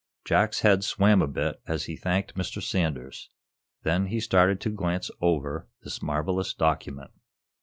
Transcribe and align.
Jack's 0.25 0.61
head 0.61 0.83
swam 0.83 1.21
a 1.21 1.27
bit 1.27 1.61
as 1.67 1.85
he 1.85 1.95
thanked 1.95 2.33
Mr. 2.33 2.59
Sanders; 2.59 3.29
then 3.83 4.07
he 4.07 4.19
started 4.19 4.59
to 4.61 4.71
glance 4.71 5.11
over 5.21 5.67
this 5.83 6.01
marvelous 6.01 6.55
document. 6.55 7.11